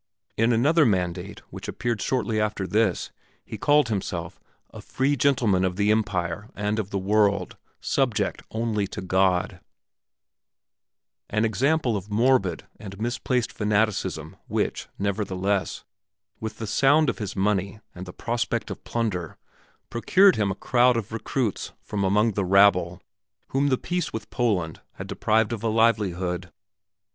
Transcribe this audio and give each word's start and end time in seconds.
In 0.35 0.51
another 0.51 0.83
mandate 0.83 1.41
which 1.51 1.67
appeared 1.67 2.01
shortly 2.01 2.41
after 2.41 2.65
this 2.65 3.11
he 3.45 3.59
called 3.59 3.89
himself 3.89 4.39
"a 4.71 4.81
free 4.81 5.15
gentleman 5.15 5.63
of 5.63 5.75
the 5.75 5.91
Empire 5.91 6.49
and 6.55 6.79
of 6.79 6.89
the 6.89 6.97
World, 6.97 7.55
subject 7.79 8.41
only 8.49 8.87
to 8.87 9.01
God" 9.03 9.59
an 11.29 11.45
example 11.45 11.95
of 11.95 12.09
morbid 12.09 12.65
and 12.79 12.99
misplaced 12.99 13.51
fanaticism 13.51 14.37
which, 14.47 14.87
nevertheless, 14.97 15.83
with 16.39 16.57
the 16.57 16.65
sound 16.65 17.07
of 17.07 17.19
his 17.19 17.35
money 17.35 17.79
and 17.93 18.07
the 18.07 18.11
prospect 18.11 18.71
of 18.71 18.83
plunder, 18.83 19.37
procured 19.91 20.35
him 20.35 20.49
a 20.49 20.55
crowd 20.55 20.97
of 20.97 21.11
recruits 21.11 21.73
from 21.79 22.03
among 22.03 22.31
the 22.31 22.43
rabble, 22.43 23.03
whom 23.49 23.67
the 23.67 23.77
peace 23.77 24.11
with 24.11 24.31
Poland 24.31 24.81
had 24.93 25.05
deprived 25.05 25.53
of 25.53 25.61
a 25.61 25.67
livelihood. 25.69 26.51